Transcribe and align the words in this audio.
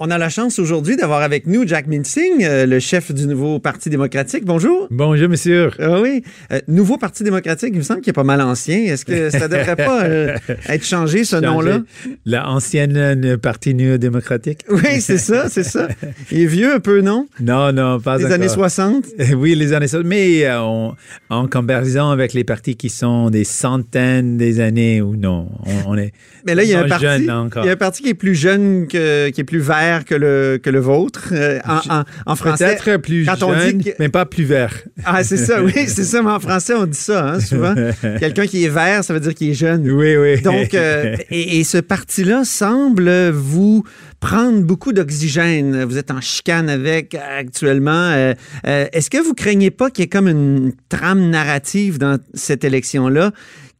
On 0.00 0.10
a 0.10 0.18
la 0.18 0.28
chance 0.28 0.58
aujourd'hui 0.58 0.96
d'avoir 0.96 1.22
avec 1.22 1.46
nous 1.46 1.64
Jack 1.68 1.86
Minsing, 1.86 2.42
euh, 2.42 2.66
le 2.66 2.80
chef 2.80 3.12
du 3.14 3.28
nouveau 3.28 3.60
Parti 3.60 3.90
démocratique. 3.90 4.44
Bonjour. 4.44 4.88
Bonjour, 4.90 5.28
monsieur. 5.28 5.70
Ah 5.78 6.00
oui. 6.00 6.24
Euh, 6.50 6.58
nouveau 6.66 6.96
Parti 6.98 7.22
démocratique, 7.22 7.70
il 7.74 7.78
me 7.78 7.82
semble 7.84 8.00
qu'il 8.00 8.10
est 8.10 8.12
pas 8.12 8.24
mal 8.24 8.40
ancien. 8.40 8.76
Est-ce 8.76 9.04
que 9.04 9.30
ça 9.30 9.46
devrait 9.46 9.76
pas 9.76 10.02
euh, 10.02 10.34
être 10.68 10.84
changé, 10.84 11.22
ce 11.22 11.36
nom-là? 11.36 11.82
La 12.26 12.48
ancienne 12.48 13.36
Parti 13.40 13.72
néo-démocratique? 13.74 14.64
Oui, 14.68 15.00
c'est 15.00 15.16
ça, 15.16 15.48
c'est 15.48 15.62
ça. 15.62 15.86
Il 16.32 16.40
est 16.40 16.46
vieux 16.46 16.74
un 16.74 16.80
peu, 16.80 17.00
non? 17.00 17.28
Non, 17.38 17.72
non, 17.72 18.00
pas 18.00 18.18
Les 18.18 18.24
encore. 18.24 18.34
années 18.34 18.48
60? 18.48 19.04
Oui, 19.36 19.54
les 19.54 19.72
années 19.74 19.86
60. 19.86 20.04
Mais 20.08 20.44
on- 20.56 20.96
en 21.30 21.46
comparaison 21.46 22.10
avec 22.10 22.32
les 22.32 22.42
partis 22.42 22.74
qui 22.74 22.88
sont 22.88 23.30
des 23.30 23.44
centaines 23.44 24.36
des 24.38 24.58
années 24.58 25.00
ou 25.02 25.14
non, 25.14 25.48
on, 25.86 25.92
on 25.92 25.96
est. 25.96 26.12
Mais 26.46 26.56
là, 26.56 26.64
il 26.64 26.70
y 26.70 26.74
a 26.74 26.80
un 26.80 26.88
parti, 26.88 27.04
il 27.18 27.24
y 27.26 27.28
a 27.30 27.72
un 27.72 27.76
parti 27.76 28.02
qui 28.02 28.08
est 28.08 28.14
plus 28.14 28.34
jeune, 28.34 28.88
que, 28.88 29.30
qui 29.30 29.40
est 29.40 29.44
plus 29.44 29.60
vert 29.60 29.83
que 30.04 30.14
le, 30.14 30.58
que 30.62 30.70
le 30.70 30.80
vôtre. 30.80 31.28
euh, 31.32 31.58
en, 31.66 31.98
en- 32.00 32.04
en 32.26 32.36
français. 32.36 32.76
Peut-être 32.76 33.00
plus 33.02 33.24
quand 33.26 33.42
on 33.42 33.54
jeune, 33.54 33.78
dit 33.78 33.90
que- 33.90 33.96
mais 33.98 34.08
pas 34.08 34.24
plus 34.26 34.44
vert. 34.44 34.74
Ah, 35.04 35.22
c'est 35.24 35.36
ça, 35.36 35.62
oui, 35.62 35.72
c'est 35.86 36.04
ça. 36.04 36.22
Mais 36.22 36.30
en 36.30 36.40
français, 36.40 36.74
on 36.74 36.86
dit 36.86 36.98
ça, 36.98 37.34
hein, 37.34 37.40
souvent. 37.40 37.74
Quelqu'un 38.20 38.46
qui 38.46 38.64
est 38.64 38.68
vert, 38.68 39.04
ça 39.04 39.12
veut 39.14 39.20
dire 39.20 39.34
qu'il 39.34 39.50
est 39.50 39.54
jeune. 39.54 39.90
Oui, 39.90 40.16
oui. 40.16 40.40
Donc, 40.42 40.74
euh, 40.74 41.16
et, 41.30 41.58
et 41.60 41.64
ce 41.64 41.78
parti-là 41.78 42.44
semble 42.44 43.30
vous 43.30 43.84
prendre 44.20 44.62
beaucoup 44.62 44.92
d'oxygène. 44.92 45.84
Vous 45.84 45.98
êtes 45.98 46.10
en 46.10 46.20
chicane 46.20 46.68
avec 46.70 47.14
actuellement. 47.14 47.90
Euh, 48.12 48.32
euh, 48.66 48.86
Est-ce 48.92 49.10
que 49.10 49.18
vous 49.22 49.34
craignez 49.34 49.70
pas 49.70 49.90
qu'il 49.90 50.02
y 50.02 50.06
ait 50.06 50.08
comme 50.08 50.28
une 50.28 50.72
trame 50.88 51.28
narrative 51.30 51.98
dans 51.98 52.18
cette 52.32 52.64
élection-là 52.64 53.32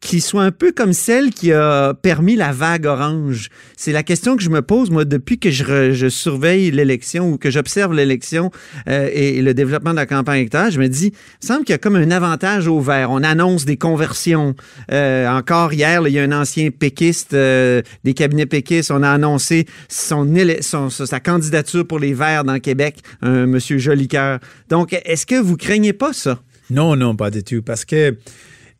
qui 0.04 0.20
soit 0.20 0.42
un 0.42 0.52
peu 0.52 0.70
comme 0.70 0.92
celle 0.92 1.30
qui 1.30 1.50
a 1.52 1.94
permis 1.94 2.36
la 2.36 2.52
vague 2.52 2.84
orange? 2.84 3.48
C'est 3.74 3.90
la 3.90 4.02
question 4.02 4.36
que 4.36 4.42
je 4.42 4.50
me 4.50 4.60
pose, 4.60 4.90
moi, 4.90 5.06
depuis 5.06 5.38
que 5.38 5.50
je, 5.50 6.08
surveille 6.10 6.70
l'élection 6.70 7.32
ou 7.32 7.38
que 7.38 7.50
j'observe 7.50 7.94
l'élection 7.94 8.50
euh, 8.86 9.08
et, 9.12 9.40
le 9.40 9.54
développement 9.54 9.92
de 9.92 9.96
la 9.96 10.04
campagne 10.04 10.40
électorale. 10.40 10.70
Je 10.70 10.78
me 10.78 10.88
dis, 10.88 11.12
il 11.42 11.46
semble 11.46 11.64
qu'il 11.64 11.72
y 11.72 11.74
a 11.74 11.78
comme 11.78 11.96
un 11.96 12.10
avantage 12.10 12.68
au 12.68 12.80
vert. 12.80 13.10
On 13.10 13.22
annonce 13.22 13.64
des 13.64 13.78
conversions. 13.78 14.54
Euh, 14.92 15.26
encore 15.26 15.72
hier, 15.72 16.06
il 16.06 16.12
y 16.12 16.18
a 16.18 16.22
un 16.22 16.32
ancien 16.32 16.68
péquiste 16.70 17.32
euh, 17.32 17.80
des 18.04 18.12
cabinets 18.12 18.46
péquistes. 18.46 18.90
On 18.90 19.02
a 19.02 19.10
annoncé 19.10 19.66
sa 19.88 21.20
candidature 21.20 21.86
pour 21.86 21.98
les 21.98 22.12
Verts 22.12 22.44
dans 22.44 22.60
Québec, 22.60 22.98
un 23.22 23.46
monsieur 23.46 23.78
Jolicoeur. 23.78 24.38
Donc, 24.68 24.92
est-ce 25.06 25.24
que 25.24 25.40
vous 25.40 25.56
craignez 25.56 25.94
pas 25.94 26.12
ça? 26.12 26.40
Non, 26.68 26.94
non, 26.94 27.16
pas 27.16 27.30
du 27.30 27.42
tout. 27.42 27.62
Parce 27.62 27.86
que 27.86 28.16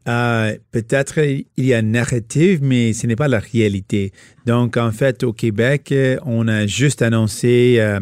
euh, 0.07 0.57
peut-être 0.71 1.19
il 1.19 1.65
y 1.65 1.73
a 1.73 1.79
une 1.79 1.93
narrative, 1.93 2.61
mais 2.63 2.93
ce 2.93 3.07
n'est 3.07 3.17
pas 3.17 3.29
la 3.29 3.39
réalité. 3.39 4.13
Donc, 4.47 4.77
en 4.77 4.91
fait, 4.91 5.23
au 5.23 5.33
Québec, 5.33 5.93
euh, 5.93 6.19
on 6.25 6.47
a 6.49 6.67
juste 6.67 7.01
annoncé 7.01 7.77
euh, 7.79 8.01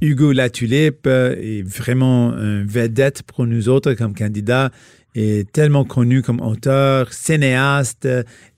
Hugo 0.00 0.32
Latulippe 0.32 1.06
euh, 1.06 1.36
est 1.36 1.62
vraiment 1.62 2.32
un 2.32 2.64
vedette 2.64 3.22
pour 3.22 3.46
nous 3.46 3.68
autres 3.68 3.94
comme 3.94 4.14
candidat, 4.14 4.70
est 5.14 5.50
tellement 5.52 5.84
connu 5.84 6.22
comme 6.22 6.40
auteur, 6.40 7.12
cinéaste, 7.12 8.08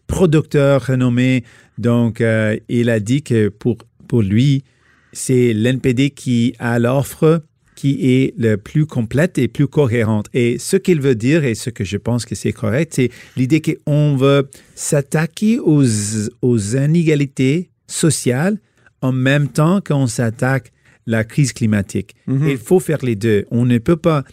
producteur 0.06 0.86
renommé. 0.86 1.44
Donc, 1.78 2.22
il 2.68 2.90
a 2.90 3.00
dit 3.00 3.22
que 3.22 3.48
pour, 3.48 3.78
pour 4.08 4.20
lui, 4.20 4.64
c'est 5.12 5.54
l'NPD 5.54 6.10
qui 6.10 6.54
a 6.58 6.78
l'offre 6.78 7.42
qui 7.80 8.12
est 8.12 8.34
le 8.36 8.58
plus 8.58 8.84
complète 8.84 9.38
et 9.38 9.48
plus 9.48 9.66
cohérente. 9.66 10.26
Et 10.34 10.58
ce 10.58 10.76
qu'il 10.76 11.00
veut 11.00 11.14
dire, 11.14 11.44
et 11.44 11.54
ce 11.54 11.70
que 11.70 11.82
je 11.82 11.96
pense 11.96 12.26
que 12.26 12.34
c'est 12.34 12.52
correct, 12.52 12.92
c'est 12.94 13.10
l'idée 13.38 13.62
qu'on 13.62 14.16
veut 14.16 14.50
s'attaquer 14.74 15.58
aux, 15.58 15.82
aux 16.42 16.58
inégalités 16.58 17.70
sociales 17.86 18.58
en 19.00 19.12
même 19.12 19.48
temps 19.48 19.80
qu'on 19.80 20.06
s'attaque 20.06 20.72
la 21.06 21.24
crise 21.24 21.54
climatique. 21.54 22.14
Mhm. 22.26 22.48
Il 22.50 22.58
faut 22.58 22.80
faire 22.80 23.02
les 23.02 23.16
deux. 23.16 23.46
On 23.50 23.64
ne 23.64 23.78
peut 23.78 23.96
pas 23.96 24.24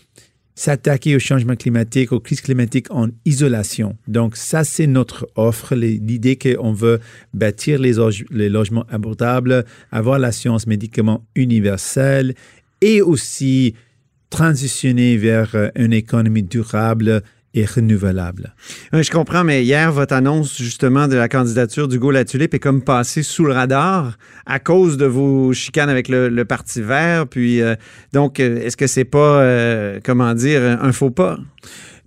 s'attaquer 0.58 1.16
au 1.16 1.20
changement 1.20 1.56
climatique, 1.56 2.12
aux 2.12 2.20
crises 2.20 2.42
climatiques 2.42 2.90
en 2.90 3.10
isolation. 3.26 3.96
Donc 4.08 4.36
ça, 4.36 4.64
c'est 4.64 4.88
notre 4.88 5.30
offre, 5.36 5.76
l'idée 5.76 6.36
qu'on 6.36 6.74
veut 6.74 7.00
bâtir 7.34 7.80
les, 7.80 7.94
les 8.32 8.50
logements 8.50 8.86
abordables, 8.90 9.66
avoir 9.92 10.18
la 10.18 10.32
science 10.32 10.66
médicament 10.66 11.24
universelle 11.36 12.34
et 12.82 13.02
aussi 13.02 13.76
transitionner 14.30 15.18
vers 15.18 15.56
euh, 15.56 15.70
une 15.76 15.94
économie 15.94 16.44
durable 16.44 17.22
et 17.54 17.66
renouvelable. 17.66 18.54
Je 18.94 19.10
comprends, 19.10 19.44
mais 19.44 19.64
hier, 19.64 19.92
votre 19.92 20.14
annonce 20.14 20.58
justement 20.58 21.08
de 21.08 21.16
la 21.16 21.28
candidature 21.28 21.88
d'Hugo 21.88 22.12
Latulippe 22.12 22.54
est 22.54 22.60
comme 22.60 22.84
passée 22.84 23.24
sous 23.24 23.46
le 23.46 23.54
radar 23.54 24.18
à 24.46 24.60
cause 24.60 24.98
de 24.98 25.06
vos 25.06 25.54
chicanes 25.54 25.90
avec 25.90 26.08
le, 26.08 26.44
Parti 26.44 26.82
vert. 26.82 27.26
Puis, 27.28 27.62
euh, 27.62 27.76
donc, 28.14 28.40
euh, 28.40 28.62
est-ce 28.62 28.78
que 28.78 28.86
c'est 28.86 29.06
pas, 29.06 29.44
comment 30.04 30.34
dire, 30.34 30.62
un 30.62 30.92
faux 30.92 31.10
pas? 31.10 31.40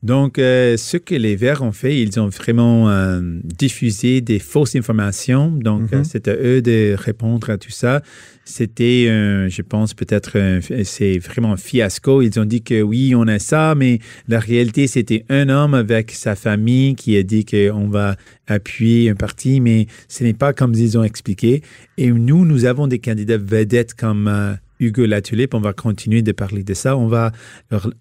Donc, 0.02 0.38
euh, 0.38 0.78
ce 0.78 0.96
que 0.96 1.14
les 1.14 1.36
Verts 1.36 1.62
ont 1.62 1.72
fait, 1.72 2.00
ils 2.00 2.18
ont 2.18 2.28
vraiment 2.28 2.88
euh, 2.88 3.20
diffusé 3.44 4.22
des 4.22 4.38
fausses 4.38 4.74
informations. 4.74 5.50
Donc, 5.50 5.92
euh, 5.92 6.04
c'est 6.04 6.26
à 6.26 6.34
eux 6.34 6.62
de 6.62 6.94
répondre 6.98 7.50
à 7.50 7.58
tout 7.58 7.70
ça. 7.70 8.02
C'était, 8.46 9.06
euh, 9.08 9.50
je 9.50 9.60
pense, 9.60 9.92
peut-être, 9.92 10.60
c'est 10.84 11.18
vraiment 11.18 11.52
un 11.52 11.56
fiasco. 11.58 12.22
Ils 12.22 12.40
ont 12.40 12.46
dit 12.46 12.62
que 12.62 12.80
oui, 12.80 13.14
on 13.14 13.28
a 13.28 13.38
ça, 13.38 13.74
mais 13.76 13.98
la 14.26 14.40
réalité, 14.40 14.86
c'était 14.86 15.24
un 15.28 15.50
homme 15.50 15.74
avec 15.74 16.12
sa 16.12 16.34
famille 16.34 16.94
qui 16.94 17.16
a 17.18 17.22
dit 17.22 17.44
qu'on 17.44 17.88
va 17.88 18.16
appuyer 18.46 19.10
un 19.10 19.14
parti, 19.14 19.60
mais 19.60 19.86
ce 20.08 20.24
n'est 20.24 20.32
pas 20.34 20.54
comme 20.54 20.74
ils 20.74 20.96
ont 20.96 21.04
expliqué. 21.04 21.62
Et 21.98 22.10
nous, 22.10 22.46
nous 22.46 22.64
avons 22.64 22.86
des 22.86 22.98
candidats 22.98 23.36
vedettes 23.36 23.94
comme 23.94 24.26
euh, 24.28 24.54
Hugo 24.80 25.06
Latulippe. 25.06 25.54
On 25.54 25.60
va 25.60 25.72
continuer 25.72 26.22
de 26.22 26.32
parler 26.32 26.64
de 26.64 26.74
ça. 26.74 26.96
On 26.96 27.06
va 27.06 27.32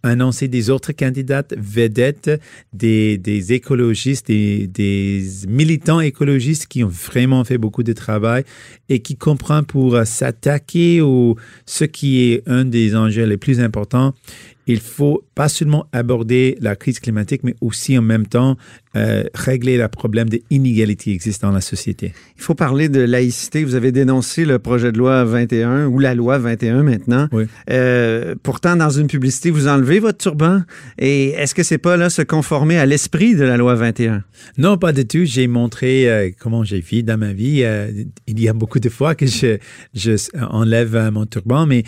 annoncer 0.01 0.47
des 0.47 0.69
autres 0.69 0.94
candidates 0.94 1.53
vedettes, 1.57 2.31
des, 2.73 3.53
écologistes, 3.53 4.28
des, 4.28 4.67
des 4.67 5.23
militants 5.47 6.00
écologistes 6.00 6.68
qui 6.68 6.84
ont 6.84 6.89
vraiment 6.89 7.44
fait 7.44 7.57
beaucoup 7.57 7.84
de 7.84 7.94
travail 7.94 8.44
et 8.88 9.00
qui 9.00 9.16
comprennent 9.16 9.66
pour 9.66 9.97
s'attaquer 10.06 11.01
au 11.01 11.35
ce 11.66 11.84
qui 11.84 12.31
est 12.31 12.44
un 12.47 12.66
des 12.66 12.95
enjeux 12.95 13.25
les 13.25 13.38
plus 13.38 13.59
importants. 13.59 14.13
Il 14.68 14.79
faut 14.79 15.23
pas 15.34 15.50
seulement 15.50 15.88
aborder 15.91 16.56
la 16.62 16.75
crise 16.75 17.00
climatique, 17.00 17.41
mais 17.44 17.56
aussi 17.59 17.97
en 17.97 18.03
même 18.03 18.28
temps 18.28 18.56
euh, 18.95 19.23
régler 19.35 19.77
le 19.77 19.88
problème 19.88 20.29
des 20.29 20.44
inégalités 20.50 21.11
existant 21.11 21.50
dans 21.50 21.53
la 21.53 21.61
société. 21.61 22.13
Il 22.38 22.41
faut 22.41 22.55
parler 22.55 22.89
de 22.89 23.01
laïcité. 23.01 23.63
Vous 23.63 23.75
avez 23.75 23.91
dénoncé 23.91 24.45
le 24.45 24.57
projet 24.57 24.91
de 24.91 24.97
loi 24.97 25.23
21 25.25 25.85
ou 25.85 26.00
la 26.00 26.16
loi 26.16 26.39
21 26.39 26.83
maintenant. 26.83 27.27
Oui. 27.31 27.45
Euh, 27.69 28.33
pourtant, 28.41 28.75
dans 28.75 28.89
une 28.89 29.07
publicité, 29.07 29.51
vous 29.51 29.67
enlevez 29.67 30.00
votre 30.00 30.17
turban. 30.17 30.61
Et 30.97 31.29
est-ce 31.29 31.53
que 31.53 31.63
c'est 31.63 31.77
pas 31.77 31.97
là 31.97 32.09
se 32.09 32.22
conformer 32.22 32.77
à 32.77 32.85
l'esprit 32.85 33.35
de 33.35 33.44
la 33.44 33.57
loi 33.57 33.75
21? 33.75 34.23
Non, 34.57 34.77
pas 34.77 34.91
du 34.91 35.06
tout. 35.06 35.23
J'ai 35.23 35.47
montré 35.47 36.09
euh, 36.09 36.29
comment 36.39 36.63
j'ai 36.63 36.77
vécu 36.77 37.03
dans 37.03 37.19
ma 37.19 37.33
vie. 37.33 37.61
Euh, 37.63 37.91
il 38.25 38.39
y 38.39 38.50
a 38.50 38.53
beaucoup 38.53 38.79
de 38.79 38.89
fois 38.89 39.13
que 39.13 39.27
je, 39.27 39.57
je 39.94 40.16
enlève 40.50 41.11
mon 41.11 41.25
turban, 41.25 41.65
mais 41.65 41.83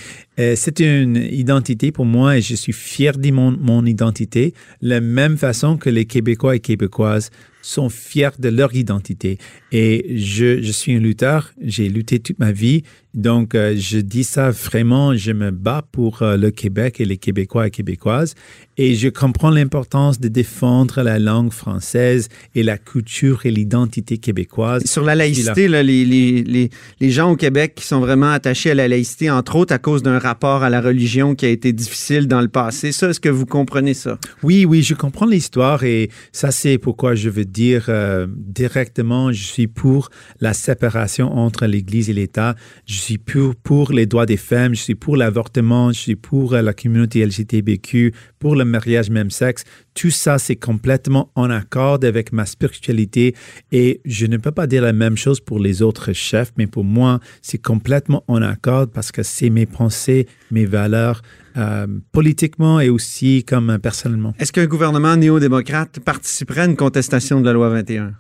c'est 0.56 0.80
une 0.80 1.18
identité 1.18 1.92
pour 1.92 2.06
moi 2.06 2.38
et 2.38 2.42
je 2.42 2.56
suis 2.56 2.74
fier 2.74 3.16
de 3.16 3.30
mon, 3.30 3.52
mon 3.52 3.86
identité, 3.86 4.56
la 4.82 5.00
même 5.00 5.38
façon 5.38 5.78
que 5.78 5.88
les 5.88 6.06
Québécois 6.06 6.56
et 6.56 6.60
Québécoises 6.92 7.32
sont 7.62 7.90
fiers 7.90 8.30
de 8.40 8.50
leur 8.50 8.74
identité. 8.76 9.38
Et 9.72 10.18
je, 10.18 10.62
je 10.62 10.72
suis 10.72 10.94
un 10.94 11.00
lutteur, 11.00 11.52
j'ai 11.62 11.90
lutté 11.90 12.20
toute 12.20 12.40
ma 12.40 12.52
vie, 12.52 12.84
donc 13.14 13.56
euh, 13.56 13.76
je 13.78 14.00
dis 14.00 14.24
ça 14.24 14.52
vraiment, 14.52 15.16
je 15.16 15.32
me 15.32 15.52
bats 15.52 15.84
pour 15.92 16.22
euh, 16.22 16.38
le 16.38 16.50
Québec 16.50 17.02
et 17.02 17.06
les 17.06 17.18
Québécois 17.18 17.68
et 17.68 17.72
Québécoises, 17.72 18.36
et 18.78 18.96
je 18.96 19.10
comprends 19.10 19.50
l'importance 19.50 20.20
de 20.20 20.28
défendre 20.28 21.04
la 21.04 21.20
langue 21.20 21.52
française 21.52 22.30
et 22.56 22.64
la 22.64 22.78
culture 22.78 23.46
et 23.46 23.52
l'identité 23.52 24.18
québécoise. 24.18 24.86
Sur 24.86 25.04
la 25.04 25.16
laïcité, 25.16 25.68
là, 25.68 25.84
les, 25.84 26.06
les, 26.06 26.44
les, 26.44 26.70
les 27.00 27.10
gens 27.12 27.32
au 27.32 27.36
Québec 27.36 27.74
qui 27.76 27.86
sont 27.86 28.00
vraiment 28.00 28.32
attachés 28.32 28.72
à 28.72 28.76
la 28.76 28.88
laïcité, 28.88 29.30
entre 29.30 29.58
autres 29.58 29.74
à 29.74 29.78
cause 29.78 30.04
d'un 30.04 30.20
rapport 30.20 30.64
à 30.64 30.70
la 30.70 30.82
religion 30.82 31.36
qui 31.36 31.46
a 31.46 31.50
été 31.50 31.74
difficile 31.74 32.28
dans 32.28 32.42
le 32.42 32.48
passé, 32.48 32.92
ça, 32.92 33.10
est-ce 33.10 33.20
que 33.20 33.30
vous 33.30 33.46
comprenez 33.46 33.94
ça? 33.94 34.18
Oui, 34.42 34.66
oui, 34.66 34.84
je 34.84 34.94
comprends 34.94 35.26
l'histoire 35.26 35.84
et 35.84 36.10
ça, 36.32 36.52
c'est 36.52 36.78
pourquoi 36.78 37.16
je 37.16 37.30
veux 37.30 37.46
dire 37.52 37.86
euh, 37.90 38.28
directement, 38.30 39.32
je 39.32 39.44
suis 39.44 39.68
pour 39.68 40.10
la 40.40 40.54
séparation 40.54 41.32
entre 41.38 41.66
l'Église 41.66 42.10
et 42.10 42.14
l'État, 42.14 42.56
je 42.86 42.96
suis 42.96 43.18
pour, 43.18 43.56
pour 43.56 43.92
les 43.92 44.06
droits 44.06 44.26
des 44.26 44.38
femmes, 44.38 44.74
je 44.74 44.82
suis 44.82 44.96
pour 44.96 45.18
l'avortement, 45.18 45.92
je 45.92 46.00
suis 46.00 46.16
pour 46.16 46.54
euh, 46.54 46.62
la 46.62 46.74
communauté 46.74 47.26
LGTBQ, 47.26 48.14
pour 48.40 48.56
le 48.56 48.66
mariage 48.66 49.10
même 49.10 49.30
sexe. 49.30 49.64
Tout 49.94 50.10
ça, 50.10 50.40
c'est 50.40 50.56
complètement 50.56 51.32
en 51.36 51.50
accord 51.50 52.00
avec 52.04 52.32
ma 52.32 52.46
spiritualité 52.46 53.36
et 53.72 54.02
je 54.06 54.26
ne 54.26 54.38
peux 54.38 54.52
pas 54.52 54.68
dire 54.68 54.82
la 54.82 54.94
même 54.94 55.18
chose 55.18 55.40
pour 55.40 55.60
les 55.60 55.82
autres 55.82 56.14
chefs, 56.14 56.54
mais 56.58 56.68
pour 56.68 56.84
moi, 56.84 57.20
c'est 57.42 57.58
complètement 57.58 58.24
en 58.28 58.42
accord 58.42 58.88
parce 58.88 59.12
que 59.12 59.24
c'est 59.24 59.50
mes 59.50 59.66
pensées, 59.66 60.28
mes 60.50 60.66
valeurs, 60.66 61.22
euh, 61.58 61.86
politiquement 62.14 62.80
et 62.80 62.90
aussi 62.90 63.44
comme 63.44 63.78
personnellement. 63.80 64.34
Est-ce 64.40 64.54
qu'un 64.54 64.68
gouvernement 64.68 65.18
néo-démocrate 65.18 66.00
participerait 66.00 66.62
à 66.62 66.66
une 66.66 66.78
contestation 66.78 67.42
de 67.42 67.46
la 67.46 67.52
loi 67.52 67.68
21? 67.68 68.14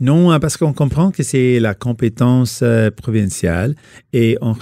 Non, 0.00 0.30
hein, 0.30 0.38
parce 0.38 0.58
qu'on 0.58 0.74
comprend 0.74 1.10
que 1.10 1.22
c'est 1.22 1.60
la 1.60 1.72
compétence 1.72 2.60
euh, 2.62 2.90
provinciale 2.90 3.74
et 4.12 4.36
on, 4.42 4.54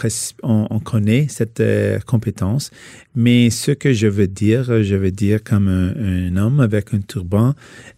on, 0.44 0.68
on, 0.70 0.78
connaît 0.78 1.26
cette 1.28 1.58
euh, 1.58 1.98
compétence. 2.06 2.70
Mais 3.16 3.50
ce 3.50 3.72
que 3.72 3.92
je 3.92 4.06
veux 4.06 4.28
dire, 4.28 4.84
je 4.84 4.94
veux 4.94 5.10
dire 5.10 5.42
comme 5.42 5.66
un, 5.66 5.92
un 5.96 6.36
homme 6.36 6.51
avec 6.60 6.94
un 6.94 7.00
turban, 7.00 7.54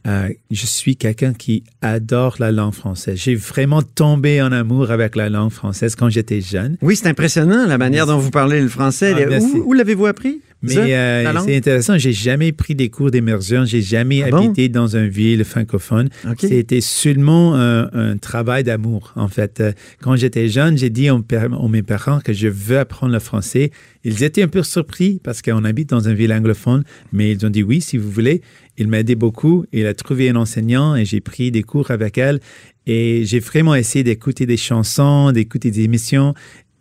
euh, 0.07 0.29
je 0.51 0.67
suis 0.67 0.97
quelqu'un 0.97 1.33
qui 1.33 1.65
adore 1.83 2.37
la 2.39 2.53
langue 2.53 2.75
française. 2.75 3.19
J'ai 3.19 3.35
vraiment 3.35 3.83
tombé 3.83 4.43
en 4.43 4.53
amour 4.53 4.91
avec 4.91 5.17
la 5.17 5.29
langue 5.29 5.51
française 5.51 5.95
quand 5.97 6.09
j'étais 6.09 6.41
jeune. 6.41 6.77
Oui, 6.83 6.97
c'est 6.97 7.09
impressionnant 7.09 7.67
la 7.67 7.79
manière 7.79 8.07
dont 8.07 8.19
vous 8.19 8.31
parlez 8.31 8.61
le 8.61 8.69
français. 8.69 9.15
Ah, 9.17 9.39
où, 9.41 9.63
où 9.67 9.73
l'avez-vous 9.73 10.07
appris? 10.07 10.41
Mais 10.67 10.95
euh, 10.95 11.33
c'est 11.45 11.57
intéressant, 11.57 11.99
j'ai 11.99 12.13
jamais 12.13 12.53
pris 12.53 12.75
des 12.75 12.89
cours 12.89 13.11
d'immersion, 13.11 13.65
j'ai 13.65 13.83
jamais 13.83 14.23
Ah 14.23 14.37
habité 14.37 14.69
dans 14.69 14.97
une 14.97 15.09
ville 15.09 15.45
francophone. 15.45 16.09
C'était 16.39 16.81
seulement 16.81 17.55
un, 17.55 17.91
un 17.93 18.17
travail 18.17 18.65
d'amour, 18.65 19.13
en 19.17 19.29
fait. 19.29 19.61
Euh, 19.61 19.73
Quand 20.01 20.17
j'étais 20.17 20.49
jeune, 20.49 20.79
j'ai 20.79 20.91
dit 20.91 21.11
aux 21.11 21.69
mes 21.69 21.83
parents 21.83 22.21
que 22.21 22.33
je 22.33 22.49
veux 22.49 22.79
apprendre 22.79 23.13
le 23.13 23.19
français. 23.21 23.71
Ils 24.05 24.23
étaient 24.23 24.43
un 24.43 24.49
peu 24.49 24.63
surpris 24.63 25.21
parce 25.23 25.41
qu'on 25.43 25.65
habite 25.65 25.91
dans 25.91 26.07
une 26.09 26.15
ville 26.15 26.33
anglophone, 26.33 26.85
mais 27.13 27.31
ils 27.33 27.45
ont 27.47 27.51
dit 27.51 27.63
oui, 27.63 27.81
si 27.81 27.97
vous 27.97 28.11
voulez. 28.11 28.43
Il 28.77 28.89
m'a 28.89 28.99
aidé 29.01 29.15
beaucoup. 29.15 29.65
Il 29.73 29.87
a 29.87 29.95
trouvé 29.95 30.29
un 30.31 30.37
enseignant 30.37 30.97
et 30.97 31.05
j'ai 31.05 31.21
pris 31.21 31.53
des 31.53 31.63
cours 31.63 31.93
avec 31.93 32.19
elle. 32.19 32.41
Et 32.87 33.25
j'ai 33.25 33.39
vraiment 33.39 33.75
essayé 33.75 34.03
d'écouter 34.03 34.47
des 34.47 34.57
chansons, 34.59 35.33
d'écouter 35.33 35.71
des 35.71 35.85
émissions. 35.85 36.35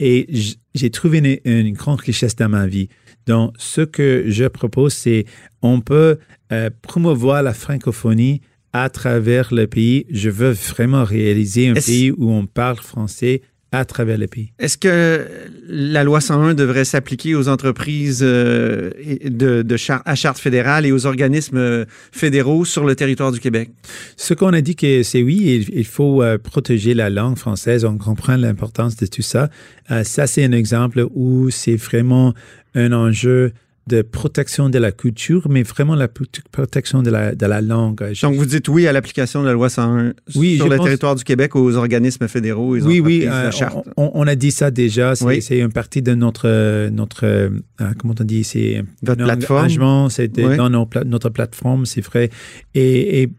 Et 0.06 0.28
j'ai 0.76 0.90
trouvé 0.90 1.20
une, 1.20 1.40
une 1.50 1.74
grande 1.74 2.02
richesse 2.02 2.36
dans 2.36 2.50
ma 2.50 2.68
vie. 2.68 2.90
Donc, 3.26 3.54
ce 3.58 3.80
que 3.80 4.26
je 4.28 4.44
propose, 4.46 4.94
c'est 4.94 5.24
on 5.62 5.80
peut 5.80 6.18
euh, 6.52 6.70
promouvoir 6.82 7.42
la 7.42 7.54
francophonie 7.54 8.42
à 8.74 8.90
travers 8.90 9.54
le 9.54 9.66
pays. 9.66 10.06
Je 10.10 10.30
veux 10.30 10.52
vraiment 10.52 11.06
réaliser 11.06 11.70
un 11.70 11.76
pays 11.76 12.12
où 12.12 12.32
on 12.32 12.46
parle 12.46 12.78
français 12.78 13.44
à 13.74 13.86
travers 13.86 14.18
le 14.18 14.28
pays. 14.28 14.52
Est-ce 14.60 14.78
que 14.78 15.26
la 15.68 16.04
loi 16.04 16.22
101 16.22 16.54
devrait 16.54 16.86
s'appliquer 16.86 17.34
aux 17.36 17.48
entreprises 17.50 18.22
euh, 18.24 18.92
de, 19.26 19.64
de 19.64 19.78
char- 19.78 20.04
à 20.06 20.16
charte 20.16 20.38
fédérale 20.38 20.86
et 20.86 20.92
aux 20.92 21.06
organismes 21.06 21.58
euh, 21.58 21.86
fédéraux 22.12 22.66
sur 22.66 22.86
le 22.86 22.96
territoire 22.96 23.32
du 23.32 23.40
Québec? 23.40 23.72
Ce 24.16 24.34
qu'on 24.34 24.54
a 24.54 24.62
dit 24.62 24.76
que 24.76 25.02
c'est 25.04 25.24
oui, 25.24 25.66
il, 25.70 25.76
il 25.80 25.86
faut 25.86 26.22
euh, 26.22 26.38
protéger 26.38 26.94
la 26.94 27.10
langue 27.10 27.38
française. 27.38 27.84
On 27.84 27.98
comprend 27.98 28.38
l'importance 28.38 28.96
de 28.96 29.08
tout 29.08 29.24
ça. 29.24 29.50
Euh, 29.92 30.04
ça, 30.04 30.28
c'est 30.28 30.44
un 30.46 30.52
exemple 30.52 31.08
où 31.16 31.50
c'est 31.50 31.76
vraiment 31.76 32.34
un 32.76 32.92
enjeu 32.92 33.54
de 33.88 34.02
protection 34.02 34.70
de 34.70 34.78
la 34.80 34.92
culture, 34.94 35.48
mais 35.50 35.64
vraiment 35.64 35.96
la 35.96 36.08
prote- 36.08 36.42
protection 36.52 37.04
de 37.04 37.10
la, 37.10 37.36
de 37.36 37.46
la 37.46 37.60
langue. 37.62 38.02
Je- 38.14 38.26
Donc, 38.26 38.36
vous 38.36 38.46
dites 38.46 38.68
oui 38.70 38.88
à 38.88 38.94
l'application 38.94 39.42
de 39.42 39.48
la 39.48 39.54
loi 39.54 39.70
101 39.70 40.14
Oui, 40.36 40.56
sur 40.56 40.70
le 40.70 40.78
pense- 40.78 40.86
territoire 40.86 41.16
du 41.16 41.24
Québec 41.26 41.56
aux 41.56 41.76
organismes 41.76 42.28
fédéraux 42.30 42.78
oui, 42.78 43.00
oui, 43.02 43.28
euh, 43.28 43.52
charte. 43.52 43.76
on, 43.98 44.12
on 44.14 44.26
a 44.26 44.36
dit 44.36 44.52
ça 44.52 44.72
déjà. 44.72 45.16
C'est 45.16 45.26
Oui. 45.26 45.40
une 45.50 45.72
partie 45.74 46.02
de 46.02 46.16
notre, 46.16 46.90
notre 46.90 47.26
euh, 47.26 47.50
comment 47.98 48.14
on 48.20 48.24
dit, 48.24 48.44
c'est 48.46 48.84
Votre 49.02 49.22
un 49.22 49.26
plateforme. 49.26 50.10
c'est 50.10 50.32
Oui. 50.38 50.56
dans 50.58 50.70
nos 50.70 50.88
notre 51.06 51.30
plateforme, 51.30 51.86
c'est 51.86 52.02
vrai. 52.02 52.30
Et, 52.76 53.24
et, 53.24 53.30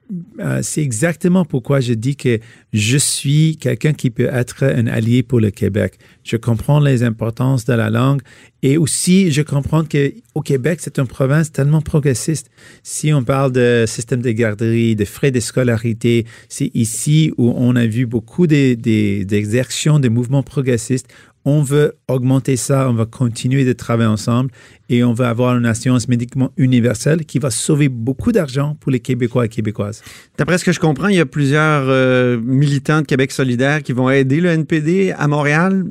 euh, 0.41 0.61
c'est 0.63 0.83
exactement 0.83 1.45
pourquoi 1.45 1.81
je 1.81 1.95
dis 1.95 2.17
que 2.17 2.39
je 2.73 2.99
suis 2.99 3.57
quelqu'un 3.57 3.93
qui 3.93 4.11
peut 4.11 4.29
être 4.31 4.65
un 4.65 4.87
allié 4.89 5.23
pour 5.23 5.41
le 5.41 5.51
Québec. 5.51 5.95
Je 6.23 6.37
comprends 6.37 6.81
les 6.81 7.03
importances 7.03 7.65
de 7.65 7.73
la 7.75 7.91
langue 7.91 8.21
et 8.65 8.79
aussi 8.79 9.31
je 9.31 9.43
comprends 9.43 9.85
que 9.85 10.15
au 10.35 10.41
Québec, 10.41 10.79
c'est 10.83 10.99
une 10.99 11.07
province 11.07 11.53
tellement 11.53 11.83
progressiste. 11.83 12.51
Si 12.83 13.13
on 13.13 13.23
parle 13.23 13.53
de 13.53 13.85
système 13.87 14.23
de 14.23 14.31
garderie, 14.31 14.97
de 14.97 15.05
frais 15.05 15.31
de 15.31 15.39
scolarité, 15.39 16.25
c'est 16.49 16.71
ici 16.75 17.31
où 17.37 17.53
on 17.57 17.77
a 17.77 17.87
vu 17.87 18.07
beaucoup 18.07 18.47
des, 18.47 18.75
des 18.75 20.09
mouvements 20.09 20.43
progressistes. 20.43 21.07
On 21.45 21.63
veut 21.63 21.93
augmenter 22.09 22.57
ça, 22.57 22.89
on 22.89 22.95
va 22.95 23.05
continuer 23.05 23.67
de 23.67 23.75
travailler 23.75 24.09
ensemble 24.09 24.51
et 24.89 25.05
on 25.05 25.13
va 25.13 25.29
avoir 25.29 25.59
une 25.59 25.67
assurance 25.67 26.09
médicament 26.09 26.51
universelle 26.57 27.27
qui 27.27 27.39
va 27.39 27.51
sauver 27.51 27.91
beaucoup 27.91 28.33
d'argent 28.33 28.79
pour 28.81 28.91
les 28.91 29.01
Québécois 29.01 29.45
et 29.45 29.51
Québécoises. 29.51 30.03
D'après 30.39 30.57
ce 30.57 30.65
que 30.65 30.73
je 30.73 30.81
comprends, 30.81 31.09
il 31.09 31.17
y 31.17 31.21
a 31.21 31.27
plusieurs 31.27 31.85
euh, 31.87 32.41
militants 32.43 33.03
de 33.03 33.07
Québec 33.07 33.31
solidaire 33.31 33.83
qui 33.83 33.93
vont 33.93 34.09
aider 34.09 34.41
le 34.41 34.49
NPD 34.49 35.13
à 35.13 35.29
Montréal. 35.29 35.85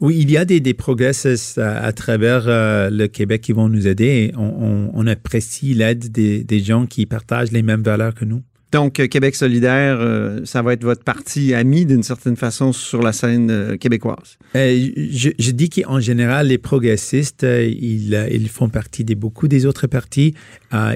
Oui, 0.00 0.18
il 0.20 0.30
y 0.30 0.36
a 0.36 0.44
des, 0.44 0.60
des 0.60 0.74
progressistes 0.74 1.58
à, 1.58 1.92
travers 1.92 2.44
euh, 2.48 2.90
le 2.90 3.06
Québec 3.08 3.40
qui 3.42 3.52
vont 3.52 3.68
nous 3.68 3.86
aider 3.86 4.32
on- 4.36 4.90
on 4.94 5.06
apprécie 5.06 5.74
l'aide 5.74 6.10
des, 6.10 6.44
des 6.44 6.60
gens 6.60 6.86
qui 6.86 7.06
partagent 7.06 7.52
les 7.52 7.62
mêmes 7.62 7.82
valeurs 7.82 8.14
que 8.14 8.24
nous. 8.24 8.42
Donc, 8.72 8.98
euh, 8.98 9.06
Québec 9.06 9.36
solidaire, 9.36 9.98
euh, 10.00 10.40
ça 10.44 10.60
va 10.60 10.72
être 10.72 10.82
votre 10.82 11.04
parti 11.04 11.54
ami 11.54 11.86
d'une 11.86 12.02
certaine 12.02 12.36
façon 12.36 12.72
sur 12.72 13.00
la 13.00 13.12
scène 13.12 13.48
euh, 13.50 13.76
québécoise. 13.76 14.38
Je, 14.54 15.50
dis 15.52 15.70
qu'en 15.70 16.00
général, 16.00 16.48
les 16.48 16.58
progressistes, 16.58 17.44
ils, 17.44 18.48
font 18.48 18.68
partie 18.68 19.04
de 19.04 19.14
beaucoup 19.14 19.46
des 19.46 19.66
autres 19.66 19.86
partis. 19.86 20.34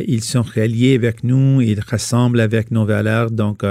Ils 0.06 0.22
sont 0.22 0.42
reliés 0.42 0.94
avec 0.94 1.24
nous, 1.24 1.60
ils 1.60 1.80
rassemblent 1.80 2.40
avec 2.40 2.70
nos 2.70 2.84
valeurs. 2.84 3.30
Donc, 3.30 3.62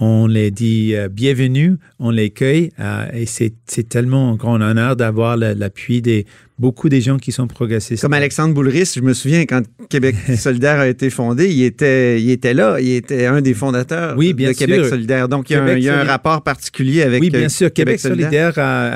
on 0.00 0.26
les 0.26 0.50
dit 0.50 0.94
bienvenue, 1.10 1.76
on 1.98 2.10
les 2.10 2.30
cueille. 2.30 2.70
et 3.12 3.26
c'est 3.26 3.88
tellement 3.88 4.32
un 4.32 4.36
grand 4.36 4.60
honneur 4.60 4.96
d'avoir 4.96 5.36
l'appui 5.36 6.02
des 6.02 6.26
beaucoup 6.58 6.88
des 6.88 7.00
gens 7.00 7.16
qui 7.18 7.32
sont 7.32 7.46
progressistes. 7.46 8.02
Comme 8.02 8.12
Alexandre 8.12 8.54
Boulris, 8.54 8.92
je 8.94 9.00
me 9.00 9.14
souviens 9.14 9.46
quand 9.46 9.62
Québec 9.88 10.14
solidaire 10.36 10.80
a 10.80 10.86
été 10.88 11.10
fondé, 11.10 11.50
il 11.50 11.64
était, 11.64 12.20
il 12.20 12.30
était 12.30 12.54
là, 12.54 12.78
il 12.80 12.92
était 12.92 13.26
un 13.26 13.40
des 13.40 13.54
fondateurs 13.54 14.16
Oui, 14.16 14.32
bien 14.32 14.50
de 14.50 14.56
Québec 14.56 14.84
solidaire. 14.86 15.28
Donc, 15.28 15.50
il 15.50 15.54
y 15.54 15.56
a, 15.56 15.62
un, 15.62 15.66
Québec 15.66 15.82
il 15.82 15.86
y 15.86 15.88
a 15.88 15.94
un 15.94 15.98
soli- 16.00 16.08
rapport 16.10 16.42
particulier 16.42 17.02
avec 17.02 17.20
Oui, 17.20 17.30
bien 17.30 17.46
euh, 17.46 17.48
sûr. 17.48 17.72
Québec, 17.72 17.98
solidaire 17.98 18.54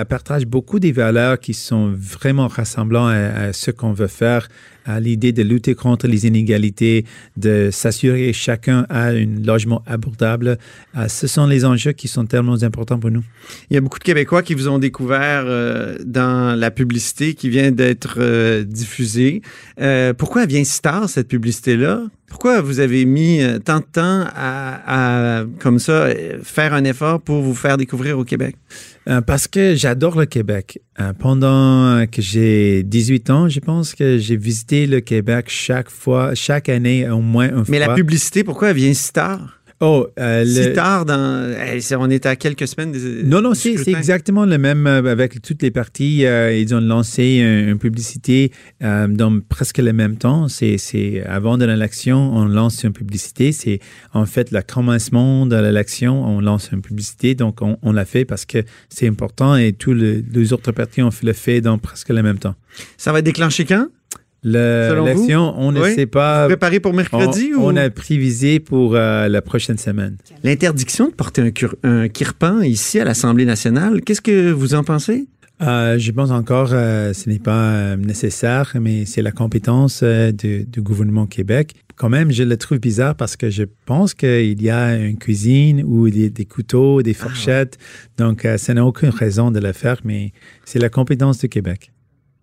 partage 0.08 0.46
beaucoup 0.46 0.78
des 0.78 0.92
valeurs 0.92 1.38
qui 1.40 1.54
sont 1.54 1.92
vraiment 1.96 2.48
rassemblantes 2.48 3.10
à, 3.12 3.40
à 3.48 3.52
ce 3.52 3.70
qu'on 3.70 3.92
veut 3.92 4.06
faire, 4.06 4.48
à 4.86 5.00
l'idée 5.00 5.32
de 5.32 5.42
lutter 5.42 5.74
contre 5.74 6.06
les 6.06 6.26
inégalités, 6.26 7.04
de 7.36 7.70
s'assurer 7.72 8.28
que 8.28 8.32
chacun 8.32 8.86
a 8.88 9.08
un 9.08 9.26
logement 9.44 9.82
abordable. 9.86 10.58
Euh, 10.96 11.08
ce 11.08 11.26
sont 11.26 11.46
les 11.46 11.64
enjeux 11.64 11.92
qui 11.92 12.08
sont 12.08 12.24
tellement 12.24 12.62
importants 12.62 12.98
pour 12.98 13.10
nous. 13.10 13.24
Il 13.70 13.74
y 13.74 13.76
a 13.76 13.80
beaucoup 13.80 13.98
de 13.98 14.04
Québécois 14.04 14.42
qui 14.42 14.54
vous 14.54 14.68
ont 14.68 14.78
découvert 14.78 15.44
euh, 15.46 15.96
dans 16.04 16.58
la 16.58 16.70
publicité 16.70 17.34
qui 17.34 17.48
vient 17.48 17.72
d'être 17.72 18.16
euh, 18.18 18.64
diffusée. 18.64 19.42
Pourquoi 20.18 20.46
vient 20.46 20.64
si 20.64 20.80
tard, 20.80 21.08
cette 21.08 21.28
publicité-là? 21.28 22.02
Pourquoi 22.28 22.60
vous 22.60 22.80
avez 22.80 23.04
mis 23.04 23.40
tant 23.64 23.78
de 23.78 23.84
temps 23.84 24.24
à, 24.34 25.40
à, 25.40 25.44
comme 25.60 25.78
ça, 25.78 26.08
faire 26.42 26.74
un 26.74 26.84
effort 26.84 27.20
pour 27.20 27.42
vous 27.42 27.54
faire 27.54 27.76
découvrir 27.76 28.18
au 28.18 28.24
Québec? 28.24 28.56
Euh, 29.08 29.20
parce 29.20 29.46
que 29.46 29.74
j'adore 29.76 30.18
le 30.18 30.26
Québec. 30.26 30.80
Euh, 30.98 31.12
pendant 31.12 32.04
que 32.10 32.20
j'ai 32.20 32.82
18 32.82 33.30
ans, 33.30 33.48
je 33.48 33.60
pense 33.60 33.94
que 33.94 34.18
j'ai 34.18 34.36
visité 34.36 34.86
le 34.86 35.00
Québec 35.00 35.46
chaque 35.48 35.90
fois, 35.90 36.34
chaque 36.34 36.68
année 36.68 37.08
au 37.08 37.20
moins 37.20 37.48
une 37.48 37.64
Mais 37.68 37.78
fois. 37.78 37.88
la 37.88 37.94
publicité, 37.94 38.42
pourquoi 38.42 38.70
elle 38.70 38.76
vient 38.76 38.94
si 38.94 39.12
tard? 39.12 39.55
Oh, 39.80 40.06
euh, 40.18 40.44
Si 40.46 40.72
tard 40.72 41.04
dans... 41.04 41.54
On 41.98 42.08
est 42.10 42.24
à 42.24 42.34
quelques 42.36 42.66
semaines 42.66 42.92
des 42.92 43.22
Non, 43.24 43.42
non, 43.42 43.52
c'est 43.52 43.74
exactement 43.88 44.46
le 44.46 44.56
même 44.56 44.86
euh, 44.86 45.04
avec 45.12 45.42
toutes 45.42 45.60
les 45.62 45.70
parties. 45.70 46.24
euh, 46.24 46.56
ils 46.56 46.74
ont 46.74 46.80
lancé 46.80 47.42
un- 47.42 47.72
une 47.72 47.78
publicité 47.78 48.52
euh, 48.82 49.06
dans 49.06 49.38
presque 49.40 49.76
le 49.78 49.92
même 49.92 50.16
temps. 50.16 50.48
C'est 50.48 51.22
avant 51.26 51.58
de 51.58 51.66
l'élection, 51.66 52.34
on 52.34 52.46
lance 52.46 52.84
une 52.84 52.92
publicité. 52.94 53.52
C'est 53.52 53.80
en 54.14 54.24
fait 54.24 54.50
le 54.50 54.62
commencement 54.62 55.44
de 55.44 55.56
l'élection, 55.56 56.24
on 56.24 56.40
lance 56.40 56.70
une 56.72 56.80
publicité. 56.80 57.34
Donc, 57.34 57.60
on, 57.60 57.76
on 57.82 57.92
l'a 57.92 58.06
fait 58.06 58.24
parce 58.24 58.46
que 58.46 58.58
c'est 58.88 59.06
important 59.06 59.56
et 59.56 59.74
tous 59.74 59.92
le- 59.92 60.24
les 60.32 60.52
autres 60.54 60.72
partis 60.72 61.02
ont 61.02 61.10
fait 61.10 61.26
le 61.26 61.32
fait 61.34 61.60
dans 61.60 61.76
presque 61.76 62.08
le 62.08 62.22
même 62.22 62.38
temps. 62.38 62.54
Ça 62.96 63.12
va 63.12 63.18
être 63.18 63.24
déclenché 63.26 63.66
quand? 63.66 63.88
On 64.44 65.72
ne 65.72 65.80
Oui? 65.80 65.94
sait 65.94 66.06
pas. 66.06 66.46
Préparé 66.46 66.80
pour 66.80 66.92
On, 66.92 66.96
mercredi? 66.96 67.52
ou... 67.54 67.60
on 67.62 67.76
a 67.76 67.90
prévisé 67.90 68.60
pour 68.60 68.94
euh, 68.94 69.28
la 69.28 69.42
prochaine 69.42 69.78
semaine. 69.78 70.16
L'interdiction 70.44 71.08
de 71.08 71.14
porter 71.14 71.52
un, 71.82 72.08
kirpan 72.08 72.60
ici 72.62 73.00
à 73.00 73.04
l'Assemblée 73.04 73.44
nationale, 73.44 74.00
qu'est-ce 74.02 74.20
que 74.20 74.50
vous 74.50 74.74
en 74.74 74.84
pensez? 74.84 75.26
Euh, 75.62 75.98
je 75.98 76.12
pense 76.12 76.30
encore 76.30 76.68
euh, 76.72 77.14
ce 77.14 77.30
n'est 77.30 77.38
pas 77.38 77.70
euh, 77.70 77.96
nécessaire, 77.96 78.76
mais 78.78 79.06
c'est 79.06 79.22
la 79.22 79.32
compétence 79.32 80.02
du, 80.02 80.64
du 80.64 80.82
gouvernement 80.82 81.26
Québec. 81.26 81.72
Quand 81.96 82.10
même, 82.10 82.30
je 82.30 82.42
le 82.42 82.58
trouve 82.58 82.78
bizarre 82.78 83.14
parce 83.14 83.36
que 83.36 83.48
je 83.48 83.64
pense 83.86 84.12
qu'il 84.12 84.60
y 84.62 84.68
a 84.68 84.94
une 84.96 85.16
cuisine 85.16 85.82
ou 85.82 86.10
des, 86.10 86.28
des 86.28 86.44
couteaux, 86.44 87.00
des 87.00 87.14
fourchettes. 87.14 87.78
Donc, 88.18 88.44
euh, 88.44 88.58
ça 88.58 88.74
n'a 88.74 88.84
aucune 88.84 89.08
raison 89.08 89.50
de 89.50 89.58
le 89.60 89.72
faire, 89.72 89.96
mais 90.04 90.32
c'est 90.66 90.78
la 90.78 90.90
compétence 90.90 91.38
du 91.38 91.48
Québec. 91.48 91.90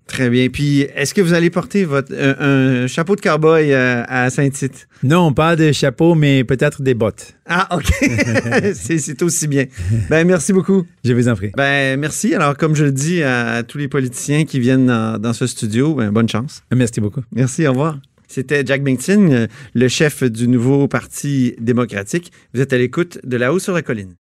Très 0.08 0.30
bien. 0.30 0.50
Puis, 0.50 0.82
est-ce 0.96 1.14
que 1.14 1.22
vous 1.22 1.34
allez 1.34 1.50
porter 1.50 1.86
votre, 1.86 2.14
un, 2.14 2.84
un 2.84 2.88
chapeau 2.88 3.16
de 3.16 3.22
cowboy 3.22 3.72
euh, 3.74 4.04
à 4.08 4.30
Saint-Tite? 4.30 4.88
Non, 5.02 5.34
pas 5.34 5.56
de 5.56 5.72
chapeau, 5.72 6.14
mais 6.14 6.44
peut-être 6.44 6.82
des 6.82 6.94
bottes. 6.94 7.34
Ah, 7.48 7.68
OK. 7.76 7.90
c'est 8.74 8.98
c'est 8.98 9.22
aussi 9.22 9.48
bien. 9.48 9.66
Ben, 10.10 10.28
merci 10.28 10.54
beaucoup. 10.54 10.86
Je 11.04 11.14
vous 11.14 11.30
en 11.30 11.36
prie. 11.36 11.52
Ben, 11.56 12.00
merci. 12.00 12.36
Alors, 12.36 12.58
comme 12.58 12.76
je 12.76 12.86
le 12.86 12.92
dis 12.92 13.24
à, 13.24 13.64
tous 13.64 13.78
les 13.78 13.88
politiciens 13.88 14.46
qui 14.46 14.60
viennent 14.60 14.88
dans, 14.88 15.20
dans 15.20 15.34
ce 15.34 15.48
studio, 15.48 15.96
ben, 15.96 16.12
bonne 16.12 16.30
chance. 16.30 16.64
Merci 16.74 17.00
beaucoup. 17.00 17.22
Merci, 17.34 17.66
au 17.66 17.72
revoir. 17.72 17.98
C'était 18.28 18.66
Jack 18.66 18.84
Bington, 18.84 19.48
le 19.76 19.88
chef 19.88 20.24
du 20.24 20.48
nouveau 20.48 20.88
Parti 20.88 21.56
démocratique. 21.60 22.32
Vous 22.54 22.62
êtes 22.62 22.74
à 22.74 22.78
l'écoute 22.78 23.20
de 23.24 23.38
La 23.38 23.54
Haut 23.54 23.60
sur 23.60 23.74
la 23.74 23.84
colline. 23.84 24.16